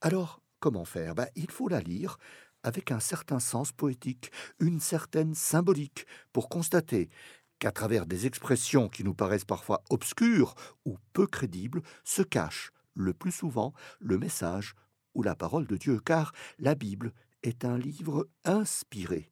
[0.02, 1.16] Alors, Comment faire?
[1.16, 2.18] Ben, Il faut la lire
[2.62, 7.10] avec un certain sens poétique, une certaine symbolique, pour constater
[7.58, 10.54] qu'à travers des expressions qui nous paraissent parfois obscures
[10.86, 14.76] ou peu crédibles, se cache le plus souvent le message
[15.16, 19.32] ou la parole de Dieu, car la Bible est un livre inspiré,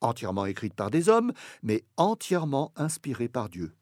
[0.00, 1.32] entièrement écrit par des hommes,
[1.62, 3.74] mais entièrement inspiré par Dieu.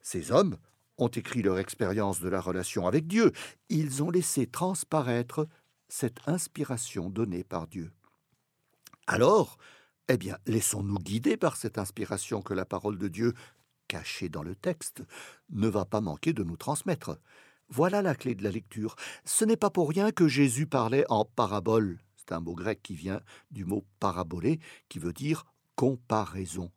[0.00, 0.56] Ces hommes
[0.98, 3.32] ont écrit leur expérience de la relation avec Dieu.
[3.68, 5.46] Ils ont laissé transparaître
[5.88, 7.92] cette inspiration donnée par Dieu.
[9.06, 9.58] Alors,
[10.08, 13.34] eh bien, laissons-nous guider par cette inspiration que la parole de Dieu,
[13.88, 15.02] cachée dans le texte,
[15.50, 17.18] ne va pas manquer de nous transmettre.
[17.68, 18.96] Voilà la clé de la lecture.
[19.24, 21.98] Ce n'est pas pour rien que Jésus parlait en parabole.
[22.16, 25.44] C'est un mot grec qui vient du mot parabolé, qui veut dire
[25.76, 26.72] comparaison.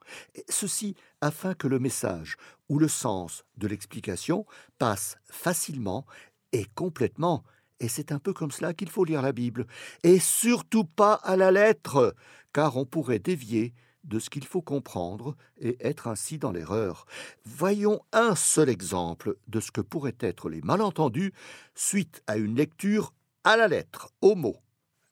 [0.49, 2.37] ceci afin que le message
[2.69, 4.45] ou le sens de l'explication
[4.77, 6.05] passe facilement
[6.51, 7.43] et complètement.
[7.79, 9.65] Et c'est un peu comme cela qu'il faut lire la Bible.
[10.03, 12.15] Et surtout pas à la lettre,
[12.53, 17.05] car on pourrait dévier de ce qu'il faut comprendre et être ainsi dans l'erreur.
[17.45, 21.33] Voyons un seul exemple de ce que pourraient être les malentendus
[21.75, 24.57] suite à une lecture à la lettre, au mot,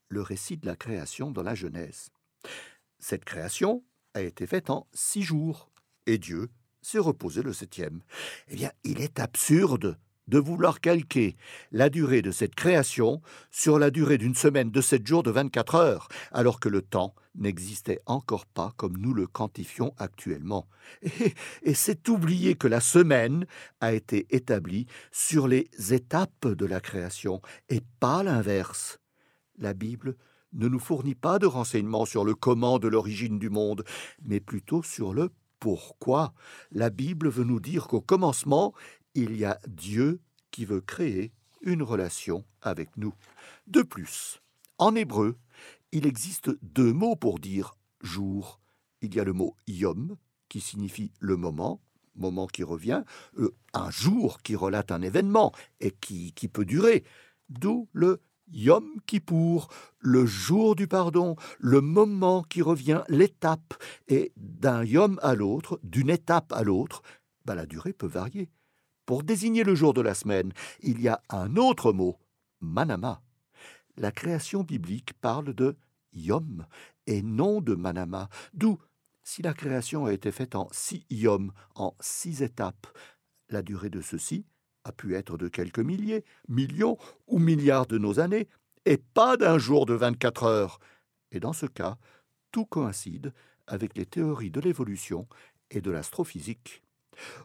[0.10, 2.10] le récit de la création dans la Genèse.
[2.99, 3.83] Cette création
[4.13, 5.69] a été faite en six jours,
[6.05, 6.49] et Dieu
[6.81, 8.01] s'est reposé le septième.
[8.47, 11.38] Eh bien, il est absurde de vouloir calquer
[11.71, 15.75] la durée de cette création sur la durée d'une semaine de sept jours de 24
[15.75, 20.67] heures, alors que le temps n'existait encore pas comme nous le quantifions actuellement.
[21.01, 21.33] Et,
[21.63, 23.45] et c'est oublier que la semaine
[23.79, 28.99] a été établie sur les étapes de la création, et pas l'inverse.
[29.57, 30.15] La Bible
[30.58, 33.84] ne nous fournit pas de renseignements sur le comment de l'origine du monde,
[34.24, 36.34] mais plutôt sur le pourquoi.
[36.72, 38.74] La Bible veut nous dire qu'au commencement,
[39.15, 40.20] il y a Dieu
[40.52, 43.13] qui veut créer une relation avec nous.
[43.67, 44.41] De plus,
[44.78, 45.38] en hébreu,
[45.91, 48.60] il existe deux mots pour dire jour.
[49.02, 50.17] Il y a le mot yom,
[50.50, 51.82] qui signifie le moment,
[52.15, 53.04] moment qui revient,
[53.38, 57.04] euh, un jour qui relate un événement et qui, qui peut durer,
[57.50, 59.67] d'où le Yom Kippour,
[59.99, 63.73] le jour du pardon, le moment qui revient, l'étape,
[64.07, 67.01] et d'un Yom à l'autre, d'une étape à l'autre,
[67.45, 68.49] ben la durée peut varier.
[69.05, 72.17] Pour désigner le jour de la semaine, il y a un autre mot,
[72.60, 73.21] manama.
[73.97, 75.77] La création biblique parle de
[76.13, 76.65] Yom
[77.05, 78.77] et non de manama, d'où,
[79.23, 82.88] si la création a été faite en six Yom, en six étapes,
[83.49, 84.45] la durée de ceci
[84.88, 86.97] a pu être de quelques milliers, millions
[87.28, 88.47] ou milliards de nos années,
[88.86, 90.80] et pas d'un jour de 24 heures.
[91.32, 91.97] Et dans ce cas,
[92.52, 93.34] tout coïncide
[93.67, 95.28] avec les théories de l'évolution
[95.71, 96.84] et de l'astrophysique.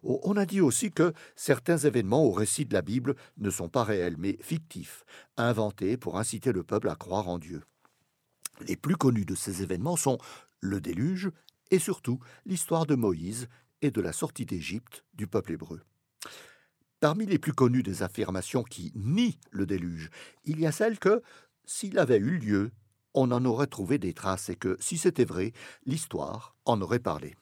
[0.02, 3.68] Oh, on a dit aussi que certains événements au récit de la Bible ne sont
[3.68, 5.04] pas réels, mais fictifs,
[5.36, 7.62] inventés pour inciter le peuple à croire en Dieu.
[8.68, 10.18] Les plus connus de ces événements sont
[10.60, 11.30] le déluge
[11.70, 13.48] et surtout l'histoire de Moïse
[13.80, 15.80] et de la sortie d'Égypte du peuple hébreu.
[17.02, 20.08] Parmi les plus connues des affirmations qui nient le déluge,
[20.44, 21.20] il y a celle que,
[21.64, 22.70] s'il avait eu lieu,
[23.12, 25.52] on en aurait trouvé des traces et que, si c'était vrai,
[25.84, 27.34] l'histoire en aurait parlé.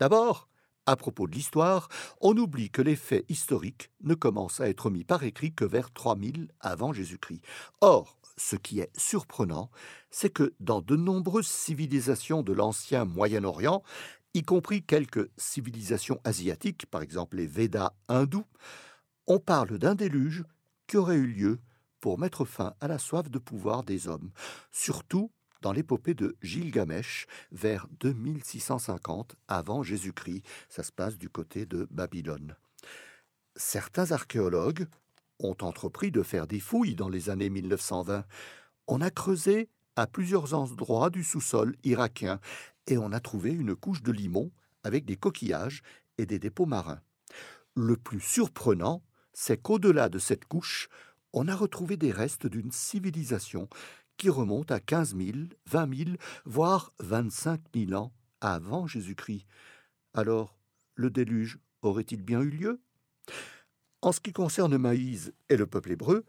[0.00, 0.48] D'abord,
[0.86, 1.88] à propos de l'histoire,
[2.20, 5.92] on oublie que les faits historiques ne commencent à être mis par écrit que vers
[5.92, 7.42] 3000 avant Jésus-Christ.
[7.82, 9.70] Or, ce qui est surprenant,
[10.10, 13.84] c'est que dans de nombreuses civilisations de l'ancien Moyen-Orient,
[14.34, 18.46] y compris quelques civilisations asiatiques, par exemple les Védas hindous,
[19.26, 20.44] on parle d'un déluge
[20.86, 21.60] qui aurait eu lieu
[22.00, 24.30] pour mettre fin à la soif de pouvoir des hommes,
[24.70, 25.30] surtout
[25.62, 30.44] dans l'épopée de Gilgamesh vers 2650 avant Jésus-Christ.
[30.68, 32.56] Ça se passe du côté de Babylone.
[33.56, 34.86] Certains archéologues
[35.38, 38.24] ont entrepris de faire des fouilles dans les années 1920.
[38.88, 42.40] On a creusé à plusieurs endroits du sous-sol irakien
[42.86, 45.82] et on a trouvé une couche de limon avec des coquillages
[46.18, 47.00] et des dépôts marins.
[47.74, 49.02] Le plus surprenant,
[49.34, 50.88] c'est qu'au-delà de cette couche,
[51.32, 53.68] on a retrouvé des restes d'une civilisation
[54.16, 56.10] qui remonte à 15 000, 20 000,
[56.44, 59.44] voire 25 000 ans avant Jésus-Christ.
[60.14, 60.56] Alors,
[60.94, 62.80] le déluge aurait-il bien eu lieu?
[64.00, 66.24] En ce qui concerne Maïs et le peuple hébreu,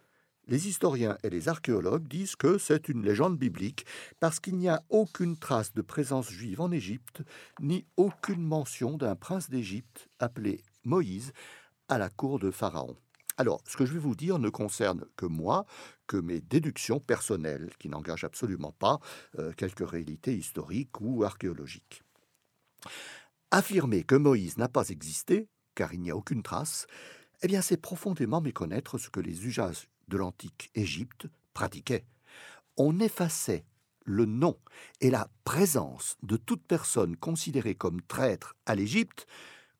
[0.48, 3.86] les historiens et les archéologues disent que c'est une légende biblique
[4.20, 7.24] parce qu'il n'y a aucune trace de présence juive en Égypte,
[7.60, 11.34] ni aucune mention d'un prince d'Égypte appelé Moïse
[11.90, 12.96] à la cour de Pharaon.
[13.38, 15.66] Alors, ce que je vais vous dire ne concerne que moi,
[16.08, 19.00] que mes déductions personnelles, qui n'engagent absolument pas
[19.40, 22.04] euh, quelques réalités historiques ou archéologiques.
[23.52, 26.88] Affirmer que Moïse n'a pas existé, car il n'y a aucune trace,
[27.42, 32.06] eh bien c'est profondément méconnaître ce que les usages de l'antique Égypte pratiquaient.
[32.78, 33.66] On effaçait
[34.06, 34.58] le nom
[35.02, 39.26] et la présence de toute personne considérée comme traître à l'Égypte,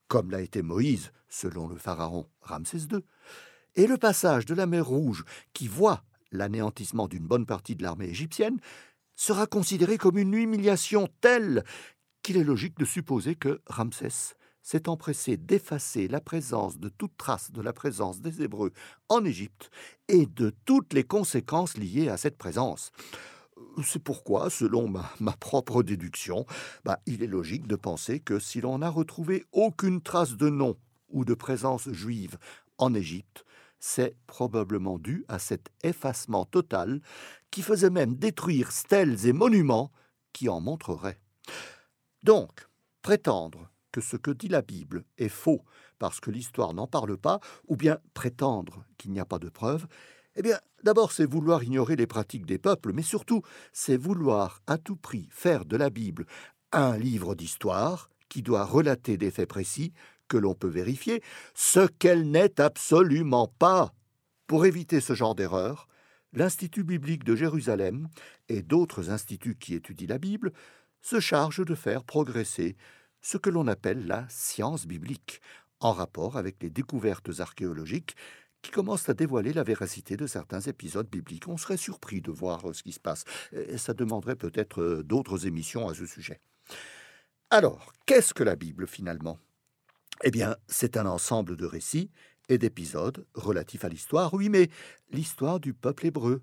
[0.08, 3.00] comme l'a été Moïse selon le pharaon Ramsès II,
[3.74, 8.08] et le passage de la mer Rouge, qui voit l'anéantissement d'une bonne partie de l'armée
[8.08, 8.58] égyptienne,
[9.14, 11.64] sera considéré comme une humiliation telle
[12.22, 17.52] qu'il est logique de supposer que Ramsès s'est empressé d'effacer la présence de toute trace
[17.52, 18.72] de la présence des Hébreux
[19.08, 19.70] en Égypte
[20.08, 22.90] et de toutes les conséquences liées à cette présence.
[23.82, 26.46] C'est pourquoi, selon ma, propre déduction,
[26.84, 30.76] bah, il est logique de penser que si l'on n'a retrouvé aucune trace de nom
[31.08, 32.38] ou de présence juive
[32.78, 33.44] en Égypte,
[33.78, 37.00] c'est probablement dû à cet effacement total
[37.50, 39.92] qui faisait même détruire stèles et monuments
[40.32, 41.20] qui en montreraient.
[42.22, 42.68] Donc,
[43.02, 45.62] prétendre que ce que dit la Bible est faux
[45.98, 49.86] parce que l'histoire n'en parle pas, ou bien prétendre qu'il n'y a pas de preuves,
[50.36, 54.78] eh bien, d'abord, c'est vouloir ignorer les pratiques des peuples, mais surtout, c'est vouloir à
[54.78, 56.26] tout prix faire de la Bible
[56.72, 59.92] un livre d'histoire qui doit relater des faits précis
[60.28, 61.22] que l'on peut vérifier,
[61.54, 63.94] ce qu'elle n'est absolument pas.
[64.46, 65.88] Pour éviter ce genre d'erreur,
[66.32, 68.08] l'Institut biblique de Jérusalem
[68.48, 70.52] et d'autres instituts qui étudient la Bible
[71.00, 72.76] se chargent de faire progresser
[73.22, 75.40] ce que l'on appelle la science biblique,
[75.80, 78.16] en rapport avec les découvertes archéologiques
[78.62, 81.48] qui commencent à dévoiler la véracité de certains épisodes bibliques.
[81.48, 83.24] On serait surpris de voir euh, ce qui se passe.
[83.52, 86.40] Et ça demanderait peut-être euh, d'autres émissions à ce sujet.
[87.50, 89.38] Alors, qu'est-ce que la Bible finalement?
[90.24, 92.10] Eh bien, c'est un ensemble de récits
[92.48, 94.68] et d'épisodes relatifs à l'histoire, oui, mais
[95.10, 96.42] l'histoire du peuple hébreu.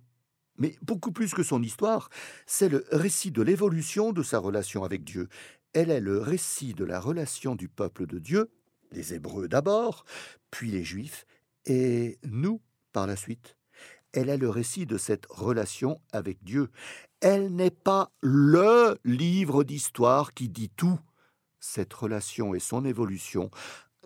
[0.57, 2.09] Mais beaucoup plus que son histoire,
[2.45, 5.27] c'est le récit de l'évolution de sa relation avec Dieu.
[5.73, 8.51] Elle est le récit de la relation du peuple de Dieu,
[8.91, 10.05] les Hébreux d'abord,
[10.51, 11.25] puis les Juifs,
[11.65, 13.57] et nous par la suite.
[14.11, 16.69] Elle est le récit de cette relation avec Dieu.
[17.19, 20.99] Elle n'est pas le livre d'histoire qui dit tout.
[21.59, 23.49] Cette relation et son évolution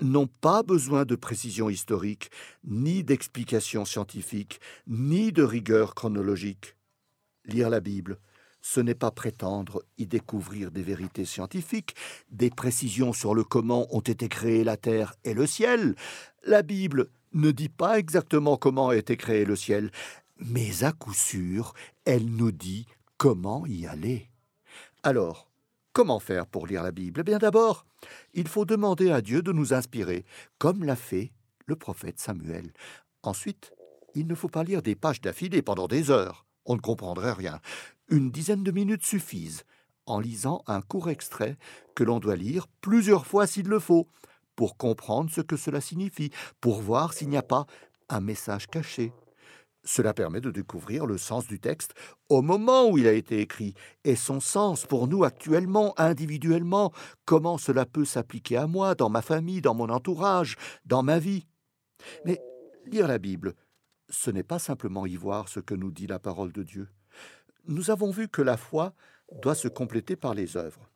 [0.02, 2.30] n'ont pas besoin de précision historique,
[2.64, 6.76] ni d'explication scientifique, ni de rigueur chronologique.
[7.46, 8.20] Lire la Bible,
[8.62, 11.96] ce n'est pas prétendre y découvrir des vérités scientifiques,
[12.30, 15.96] des précisions sur le comment ont été créées la terre et le ciel.
[16.44, 19.92] La Bible ne dit pas exactement comment a été créé le ciel,
[20.40, 21.74] mais à coup sûr,
[22.06, 22.86] elle nous dit
[23.18, 24.30] comment y aller.
[25.04, 25.50] Alors,
[25.94, 27.22] comment faire pour lire la Bible?
[27.22, 27.86] Eh bien d'abord,
[28.34, 30.26] il faut demander à Dieu de nous inspirer,
[30.58, 31.32] comme l'a fait
[31.66, 32.72] le prophète Samuel.
[33.24, 33.74] Ensuite,
[34.16, 36.46] il ne faut pas lire des pages d'affilée pendant des heures.
[36.66, 37.60] On ne comprendrait rien.
[38.10, 39.64] Une dizaine de minutes suffisent,
[40.06, 41.58] en lisant un court extrait
[41.96, 44.08] que l'on doit lire plusieurs fois s'il le faut,
[44.58, 47.66] pour comprendre ce que cela signifie, pour voir s'il n'y a pas
[48.10, 49.14] un message caché.
[49.86, 51.94] Cela permet de découvrir le sens du texte
[52.28, 56.92] au moment où il a été écrit et son sens pour nous actuellement, individuellement,
[57.24, 61.48] comment cela peut s'appliquer à moi, dans ma famille, dans mon entourage, dans ma vie?
[62.26, 62.42] Mais
[62.86, 63.54] lire la Bible,
[64.10, 66.90] ce n'est pas simplement y voir ce que nous dit la parole de Dieu.
[67.66, 68.94] Nous avons vu que la foi
[69.42, 70.90] doit se compléter par les œuvres.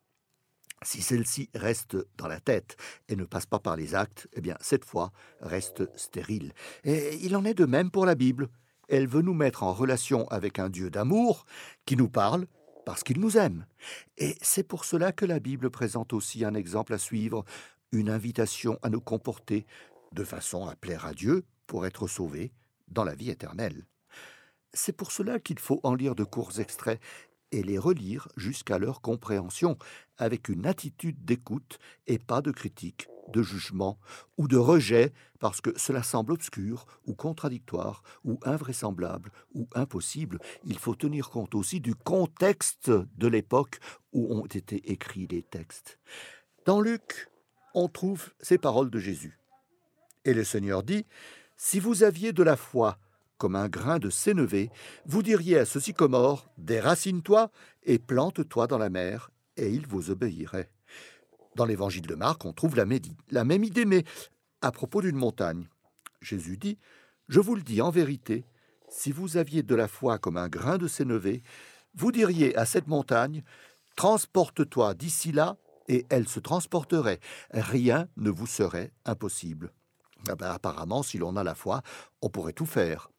[0.83, 2.75] Si celle-ci reste dans la tête
[3.07, 6.53] et ne passe pas par les actes, eh bien, cette foi reste stérile.
[6.83, 8.49] Et il en est de même pour la Bible.
[8.89, 11.45] Elle veut nous mettre en relation avec un Dieu d'amour
[11.85, 12.47] qui nous parle
[12.85, 13.65] parce qu'il nous aime.
[14.17, 17.45] Et c'est pour cela que la Bible présente aussi un exemple à suivre,
[17.91, 19.65] une invitation à nous comporter
[20.13, 22.51] de façon à plaire à Dieu pour être sauvés
[22.87, 23.85] dans la vie éternelle.
[24.73, 26.99] C'est pour cela qu'il faut en lire de courts extraits
[27.51, 29.77] et les relire jusqu'à leur compréhension,
[30.17, 33.99] avec une attitude d'écoute et pas de critique, de jugement
[34.37, 40.39] ou de rejet parce que cela semble obscur ou contradictoire ou invraisemblable ou impossible.
[40.63, 43.79] Il faut tenir compte aussi du contexte de l'époque
[44.13, 45.99] où ont été écrits les textes.
[46.65, 47.27] Dans Luc,
[47.73, 49.39] on trouve ces paroles de Jésus.
[50.25, 51.05] Et le Seigneur dit,
[51.57, 52.99] Si vous aviez de la foi,
[53.41, 54.69] comme un grain de sénévé,
[55.07, 57.49] vous diriez à ce sycomore Déracine-toi
[57.81, 60.69] et plante-toi dans la mer, et il vous obéirait.
[61.55, 64.03] Dans l'évangile de Marc, on trouve la, même idée, mais
[64.61, 65.67] à propos d'une montagne.
[66.21, 66.77] Jésus dit
[67.29, 68.45] Je vous le dis en vérité,
[68.89, 71.41] si vous aviez de la foi comme un grain de sénévé,
[71.95, 73.41] vous diriez à cette montagne
[73.95, 77.19] Transporte-toi d'ici là, et elle se transporterait.
[77.49, 79.73] Rien ne vous serait impossible.
[80.29, 81.81] Ah ben, apparemment, si l'on a la foi,
[82.21, 83.10] on pourrait tout faire.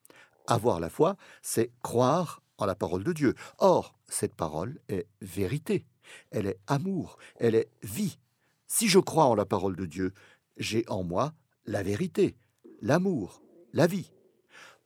[0.47, 3.35] Avoir la foi, c'est croire en la parole de Dieu.
[3.59, 5.85] Or, cette parole est vérité,
[6.31, 8.19] elle est amour, elle est vie.
[8.67, 10.13] Si je crois en la parole de Dieu,
[10.57, 11.33] j'ai en moi
[11.67, 12.37] la vérité,
[12.81, 14.11] l'amour, la vie.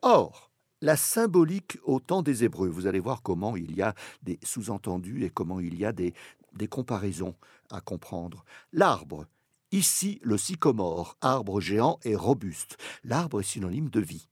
[0.03, 0.51] Or,
[0.83, 5.25] la symbolique au temps des Hébreux, vous allez voir comment il y a des sous-entendus
[5.25, 6.15] et comment il y a des,
[6.53, 7.35] des comparaisons
[7.71, 8.45] à comprendre.
[8.73, 9.27] L'arbre,
[9.73, 12.77] ici le sycomore, arbre géant et robuste.
[13.05, 14.29] L'arbre est synonyme de vie.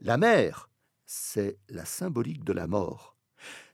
[0.00, 0.68] La mer,
[1.06, 3.16] c'est la symbolique de la mort.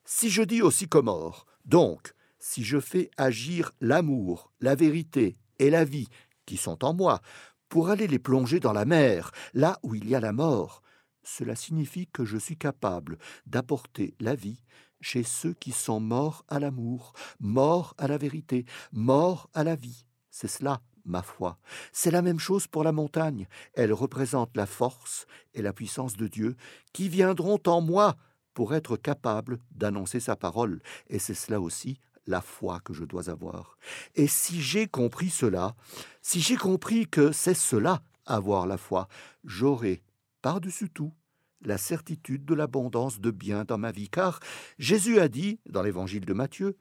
[0.05, 5.85] Si je dis au sycomore, donc, si je fais agir l'amour, la vérité et la
[5.85, 6.09] vie
[6.47, 7.21] qui sont en moi,
[7.69, 10.83] pour aller les plonger dans la mer, là où il y a la mort.
[11.23, 14.65] Cela signifie que je suis capable d'apporter la vie
[15.01, 20.05] chez ceux qui sont morts à l'amour, morts à la vérité, morts à la vie.
[20.31, 21.59] C'est cela, ma foi.
[21.93, 23.47] C'est la même chose pour la montagne.
[23.75, 26.57] Elle représente la force et la puissance de Dieu
[26.93, 28.17] qui viendront en moi
[28.55, 30.81] pour être capable d'annoncer sa parole.
[31.09, 33.79] Et c'est cela aussi la foi que je dois avoir.
[34.15, 35.75] Et si j'ai compris cela,
[36.23, 39.09] si j'ai compris que c'est cela, avoir la foi,
[39.45, 40.03] j'aurai,
[40.43, 41.13] par-dessus tout,
[41.63, 44.41] la certitude de l'abondance de bien dans ma vie, car
[44.79, 46.79] Jésus a dit, dans l'évangile de Matthieu,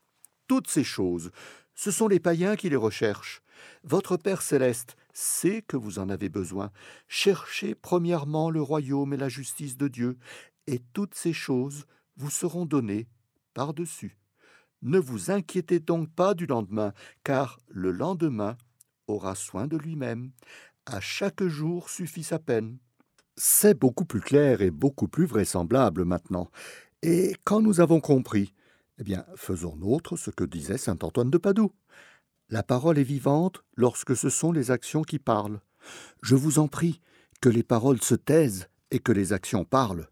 [0.48, 1.32] toutes ces choses,
[1.76, 3.42] ce sont les païens qui les recherchent.
[3.84, 6.72] Votre Père céleste sait que vous en avez besoin.
[7.08, 10.18] Cherchez premièrement le royaume et la justice de Dieu,
[10.68, 11.86] et toutes ces choses
[12.18, 13.08] vous seront données
[13.54, 14.18] par-dessus.
[14.82, 16.94] Ne vous inquiétez donc pas du lendemain,
[17.24, 18.58] car le lendemain
[19.08, 20.32] aura soin de lui-même.
[20.86, 22.78] À chaque jour suffit sa peine.
[23.36, 26.50] C'est beaucoup plus clair et beaucoup plus vraisemblable maintenant.
[27.02, 28.54] Et quand nous avons compris,
[29.00, 31.74] eh bien, faisons nôtre ce que disait saint Antoine de Padoue.
[32.52, 35.62] La parole est vivante lorsque ce sont les actions qui parlent.
[36.24, 37.00] Je vous en prie,
[37.42, 40.08] que les paroles se taisent et que les actions parlent.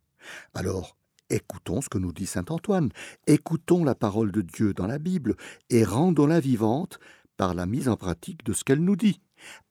[0.53, 0.97] Alors,
[1.31, 2.91] écoutons ce que nous dit saint Antoine,
[3.25, 5.35] écoutons la parole de Dieu dans la Bible
[5.71, 6.99] et rendons-la vivante
[7.37, 9.19] par la mise en pratique de ce qu'elle nous dit.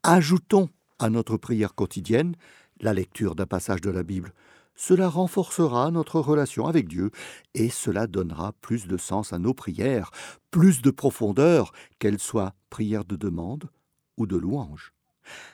[0.03, 2.35] Ajoutons à notre prière quotidienne
[2.81, 4.33] la lecture d'un passage de la Bible.
[4.77, 7.11] Cela renforcera notre relation avec Dieu
[7.55, 10.11] et cela donnera plus de sens à nos prières,
[10.51, 13.71] plus de profondeur, qu'elles soient prières de demande
[14.19, 14.93] ou de louange.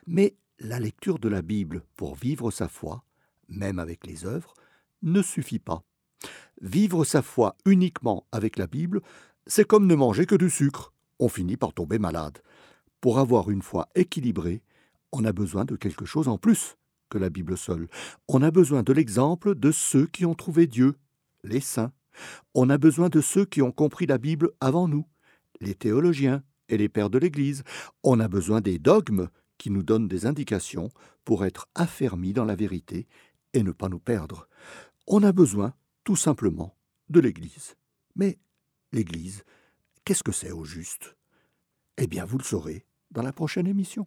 [0.07, 3.05] Mais la lecture de la Bible pour vivre sa foi,
[3.49, 4.55] même avec les œuvres,
[5.03, 5.85] ne suffit pas.
[6.61, 9.03] Vivre sa foi uniquement avec la Bible,
[9.47, 10.93] c'est comme ne manger que du sucre.
[11.21, 12.39] On finit par tomber malade.
[13.01, 14.63] Pour avoir une foi équilibrée,
[15.13, 16.77] on a besoin de quelque chose en plus
[17.19, 17.89] la Bible seule.
[18.29, 20.97] On a besoin de l'exemple de ceux qui ont trouvé Dieu,
[21.45, 21.93] les saints.
[22.55, 25.07] On a besoin de ceux qui ont compris la Bible avant nous,
[25.61, 27.63] les théologiens et les pères de l'Église.
[28.03, 30.91] On a besoin des dogmes qui nous donnent des indications
[31.25, 33.07] pour être affermis dans la vérité
[33.55, 34.49] et ne pas nous perdre.
[35.07, 36.77] On a besoin, tout simplement,
[37.09, 37.77] de l'Église.
[38.17, 38.39] Mais
[38.93, 39.45] l'Église,
[40.05, 41.17] qu'est-ce que c'est au juste?
[41.97, 44.07] Eh bien, vous le saurez dans la prochaine émission.